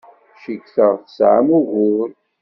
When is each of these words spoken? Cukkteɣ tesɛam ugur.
Cukkteɣ 0.43 0.93
tesɛam 0.97 1.47
ugur. 1.57 2.09